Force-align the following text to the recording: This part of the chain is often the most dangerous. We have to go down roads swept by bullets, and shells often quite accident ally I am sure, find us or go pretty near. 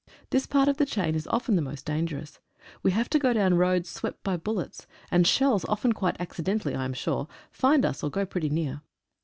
This 0.31 0.47
part 0.47 0.67
of 0.67 0.77
the 0.77 0.85
chain 0.87 1.13
is 1.13 1.27
often 1.27 1.55
the 1.55 1.61
most 1.61 1.85
dangerous. 1.85 2.39
We 2.81 2.89
have 2.89 3.07
to 3.11 3.19
go 3.19 3.33
down 3.33 3.53
roads 3.53 3.87
swept 3.87 4.23
by 4.23 4.35
bullets, 4.35 4.87
and 5.11 5.27
shells 5.27 5.63
often 5.65 5.93
quite 5.93 6.19
accident 6.19 6.65
ally 6.65 6.75
I 6.75 6.85
am 6.85 6.93
sure, 6.95 7.27
find 7.51 7.85
us 7.85 8.01
or 8.01 8.09
go 8.09 8.25
pretty 8.25 8.49
near. 8.49 8.81